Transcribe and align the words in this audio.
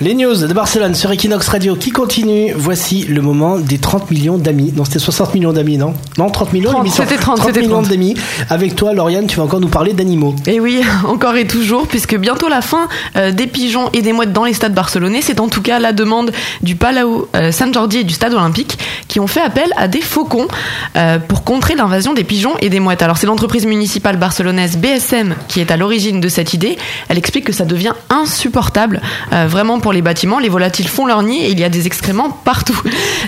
Les 0.00 0.14
news 0.14 0.46
de 0.46 0.52
Barcelone 0.52 0.94
sur 0.94 1.10
Equinox 1.10 1.48
Radio 1.48 1.74
qui 1.74 1.90
continue. 1.90 2.52
Voici 2.54 3.02
le 3.02 3.20
moment 3.20 3.58
des 3.58 3.78
30 3.78 4.12
millions 4.12 4.38
d'amis. 4.38 4.72
Non, 4.76 4.84
c'était 4.84 5.00
60 5.00 5.34
millions 5.34 5.52
d'amis, 5.52 5.76
non? 5.76 5.92
Non, 6.16 6.30
30 6.30 6.52
millions 6.52 6.70
30, 6.70 6.84
l'émission. 6.84 7.02
c'était 7.02 7.20
30, 7.20 7.42
c'était 7.42 7.60
millions 7.62 7.82
30. 7.82 7.88
d'amis. 7.88 8.14
Avec 8.48 8.76
toi, 8.76 8.92
Lauriane, 8.92 9.26
tu 9.26 9.38
vas 9.38 9.42
encore 9.42 9.58
nous 9.58 9.66
parler 9.66 9.94
d'animaux. 9.94 10.36
Et 10.46 10.60
oui, 10.60 10.82
encore 11.04 11.34
et 11.34 11.48
toujours, 11.48 11.88
puisque 11.88 12.16
bientôt 12.16 12.48
la 12.48 12.60
fin 12.60 12.86
euh, 13.16 13.32
des 13.32 13.48
pigeons 13.48 13.90
et 13.92 14.00
des 14.00 14.12
mouettes 14.12 14.32
dans 14.32 14.44
les 14.44 14.52
stades 14.52 14.72
barcelonais, 14.72 15.20
c'est 15.20 15.40
en 15.40 15.48
tout 15.48 15.62
cas 15.62 15.80
la 15.80 15.92
demande 15.92 16.30
du 16.62 16.76
Palau 16.76 17.28
euh, 17.34 17.50
Sant 17.50 17.72
Jordi 17.72 17.98
et 17.98 18.04
du 18.04 18.14
stade 18.14 18.34
olympique 18.34 18.78
qui 19.08 19.18
ont 19.18 19.26
fait 19.26 19.40
appel 19.40 19.68
à 19.76 19.88
des 19.88 20.00
faucons 20.00 20.46
euh, 20.94 21.18
pour 21.18 21.42
contrer 21.42 21.74
l'invasion 21.74 22.14
des 22.14 22.22
pigeons 22.24 22.56
et 22.60 22.68
des 22.68 22.78
mouettes. 22.78 23.02
Alors 23.02 23.16
c'est 23.16 23.26
l'entreprise 23.26 23.66
municipale 23.66 24.16
barcelonaise 24.16 24.76
BSM 24.76 25.34
qui 25.48 25.60
est 25.60 25.72
à 25.72 25.76
l'origine 25.76 26.20
de 26.20 26.28
cette 26.28 26.54
idée. 26.54 26.78
Elle 27.08 27.18
explique 27.18 27.44
que 27.46 27.52
ça 27.52 27.64
devient 27.64 27.94
insupportable 28.10 29.00
euh, 29.32 29.48
vraiment 29.48 29.80
pour 29.80 29.87
les 29.92 30.02
bâtiments. 30.02 30.38
Les 30.38 30.48
volatiles 30.48 30.88
font 30.88 31.06
leur 31.06 31.22
nid 31.22 31.44
et 31.44 31.50
il 31.50 31.60
y 31.60 31.64
a 31.64 31.68
des 31.68 31.86
excréments 31.86 32.30
partout. 32.30 32.80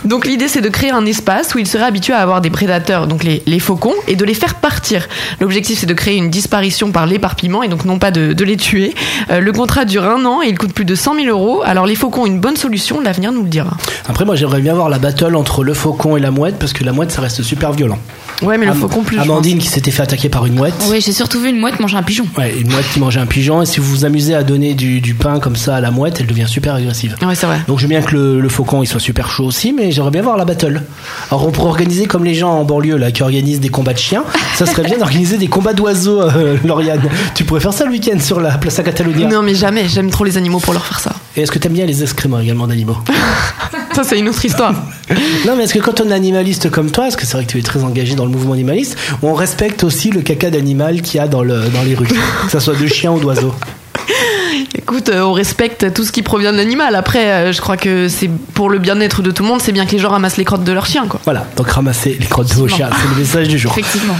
Donc 0.04 0.26
l'idée 0.26 0.48
c'est 0.48 0.60
de 0.60 0.68
créer 0.68 0.90
un 0.90 1.06
espace 1.06 1.54
où 1.54 1.58
ils 1.58 1.66
seraient 1.66 1.84
habitués 1.84 2.14
à 2.14 2.20
avoir 2.20 2.40
des 2.40 2.50
prédateurs, 2.50 3.06
donc 3.06 3.24
les, 3.24 3.42
les 3.46 3.58
faucons, 3.58 3.94
et 4.08 4.16
de 4.16 4.24
les 4.24 4.34
faire 4.34 4.56
partir. 4.56 5.08
L'objectif 5.40 5.78
c'est 5.78 5.86
de 5.86 5.94
créer 5.94 6.16
une 6.16 6.30
disparition 6.30 6.92
par 6.92 7.06
l'éparpillement 7.06 7.62
et 7.62 7.68
donc 7.68 7.84
non 7.84 7.98
pas 7.98 8.10
de, 8.10 8.32
de 8.32 8.44
les 8.44 8.56
tuer. 8.56 8.94
Euh, 9.30 9.40
le 9.40 9.52
contrat 9.52 9.84
dure 9.84 10.04
un 10.04 10.24
an 10.24 10.42
et 10.42 10.48
il 10.48 10.58
coûte 10.58 10.72
plus 10.72 10.84
de 10.84 10.94
100 10.94 11.14
000 11.16 11.26
euros. 11.28 11.62
Alors 11.64 11.86
les 11.86 11.94
faucons 11.94 12.26
une 12.26 12.40
bonne 12.40 12.56
solution, 12.56 13.00
l'avenir 13.00 13.32
nous 13.32 13.42
le 13.42 13.48
dira. 13.48 13.76
Après, 14.08 14.24
moi, 14.24 14.36
j'aimerais 14.36 14.60
bien 14.60 14.74
voir 14.74 14.88
la 14.88 14.98
battle 14.98 15.36
entre 15.36 15.62
le 15.64 15.74
faucon 15.74 16.16
et 16.16 16.20
la 16.20 16.30
mouette 16.30 16.58
parce 16.58 16.72
que 16.72 16.84
la 16.84 16.92
mouette, 16.92 17.10
ça 17.10 17.20
reste 17.20 17.42
super 17.42 17.72
violent. 17.72 17.98
Ouais 18.42 18.56
mais 18.58 18.66
le 18.66 18.72
Am- 18.72 18.78
faucon 18.78 19.02
plus. 19.02 19.18
Amandine 19.18 19.58
qui 19.58 19.66
s'était 19.68 19.90
fait 19.90 20.02
attaquer 20.02 20.28
par 20.28 20.46
une 20.46 20.54
mouette. 20.54 20.74
Oui, 20.90 21.00
j'ai 21.00 21.12
surtout 21.12 21.40
vu 21.40 21.50
une 21.50 21.58
mouette 21.58 21.78
manger 21.80 21.96
un 21.96 22.02
pigeon. 22.02 22.24
Ouais, 22.38 22.54
une 22.58 22.70
mouette 22.70 22.86
qui 22.92 22.98
mangeait 23.00 23.20
un 23.20 23.26
pigeon. 23.26 23.62
Et 23.62 23.66
si 23.66 23.80
vous 23.80 23.86
vous 23.90 24.04
amusez 24.04 24.34
à 24.34 24.42
donner 24.42 24.74
du, 24.74 25.00
du 25.00 25.14
pain 25.14 25.40
comme 25.40 25.56
ça 25.56 25.76
à 25.76 25.80
la 25.80 25.90
mouette, 25.90 26.18
elle 26.20 26.26
devient 26.26 26.46
super 26.48 26.74
agressive. 26.74 27.16
Ouais 27.22 27.34
c'est 27.34 27.46
vrai. 27.46 27.60
Donc 27.68 27.78
je 27.78 27.84
veux 27.84 27.88
bien 27.88 28.02
que 28.02 28.14
le, 28.14 28.40
le 28.40 28.48
faucon 28.48 28.82
il 28.82 28.86
soit 28.86 29.00
super 29.00 29.30
chaud 29.30 29.44
aussi, 29.44 29.72
mais 29.72 29.92
j'aimerais 29.92 30.10
bien 30.10 30.22
voir 30.22 30.36
la 30.36 30.44
battle. 30.44 30.82
Alors 31.30 31.46
on 31.46 31.50
pourrait 31.50 31.68
organiser 31.68 32.06
comme 32.06 32.24
les 32.24 32.34
gens 32.34 32.50
en 32.52 32.64
banlieue 32.64 32.96
là 32.96 33.10
qui 33.12 33.22
organisent 33.22 33.60
des 33.60 33.68
combats 33.68 33.92
de 33.94 33.98
chiens. 33.98 34.24
Ça 34.56 34.66
serait 34.66 34.82
bien 34.84 34.98
d'organiser 34.98 35.36
des 35.38 35.48
combats 35.48 35.72
d'oiseaux, 35.74 36.22
euh, 36.22 36.56
Lauriane. 36.64 37.00
Tu 37.34 37.44
pourrais 37.44 37.60
faire 37.60 37.72
ça 37.74 37.84
le 37.84 37.90
week-end 37.90 38.18
sur 38.20 38.40
la 38.40 38.56
Plaza 38.58 38.82
Catalunya. 38.82 39.28
Non 39.28 39.42
mais 39.42 39.54
jamais, 39.54 39.88
j'aime 39.88 40.10
trop 40.10 40.24
les 40.24 40.36
animaux 40.36 40.60
pour 40.60 40.72
leur 40.72 40.84
faire 40.86 41.00
ça. 41.00 41.12
Et 41.36 41.42
est-ce 41.42 41.52
que 41.52 41.58
t'aimes 41.58 41.72
bien 41.74 41.86
les 41.86 42.02
excréments 42.02 42.40
également 42.40 42.66
d'animaux? 42.66 42.96
Ça 43.92 44.04
c'est 44.04 44.18
une 44.18 44.28
autre 44.28 44.44
histoire. 44.44 44.74
Non, 45.46 45.56
mais 45.56 45.64
est-ce 45.64 45.74
que 45.74 45.80
quand 45.80 46.00
on 46.00 46.10
est 46.10 46.14
animaliste 46.14 46.70
comme 46.70 46.90
toi, 46.90 47.04
parce 47.04 47.16
que 47.16 47.26
c'est 47.26 47.36
vrai 47.36 47.44
que 47.44 47.50
tu 47.50 47.58
es 47.58 47.62
très 47.62 47.82
engagé 47.82 48.14
dans 48.14 48.24
le 48.24 48.30
mouvement 48.30 48.52
animaliste, 48.52 48.96
on 49.22 49.34
respecte 49.34 49.82
aussi 49.84 50.10
le 50.10 50.20
caca 50.22 50.50
d'animal 50.50 51.02
qu'il 51.02 51.18
y 51.18 51.20
a 51.20 51.28
dans, 51.28 51.42
le, 51.42 51.68
dans 51.68 51.82
les 51.82 51.94
rues, 51.94 52.06
que 52.06 52.50
ça 52.50 52.60
soit 52.60 52.76
de 52.76 52.86
chiens 52.86 53.12
ou 53.12 53.20
d'oiseaux 53.20 53.54
Écoute, 54.74 55.08
euh, 55.08 55.22
on 55.22 55.32
respecte 55.32 55.92
tout 55.92 56.04
ce 56.04 56.12
qui 56.12 56.22
provient 56.22 56.52
de 56.52 56.56
l'animal. 56.56 56.94
Après, 56.94 57.30
euh, 57.30 57.52
je 57.52 57.60
crois 57.60 57.76
que 57.76 58.08
c'est 58.08 58.30
pour 58.54 58.70
le 58.70 58.78
bien-être 58.78 59.22
de 59.22 59.30
tout 59.30 59.42
le 59.42 59.48
monde, 59.48 59.60
c'est 59.60 59.72
bien 59.72 59.86
que 59.86 59.92
les 59.92 59.98
gens 59.98 60.10
ramassent 60.10 60.36
les 60.36 60.44
crottes 60.44 60.64
de 60.64 60.72
leurs 60.72 60.86
chiens 60.86 61.06
quoi. 61.08 61.20
Voilà, 61.24 61.46
donc 61.56 61.68
ramasser 61.68 62.16
les 62.18 62.26
crottes 62.26 62.48
de 62.48 62.54
vos 62.54 62.68
chiens, 62.68 62.88
c'est 62.90 63.08
le 63.08 63.20
message 63.20 63.48
du 63.48 63.58
jour. 63.58 63.72
Effectivement. 63.72 64.16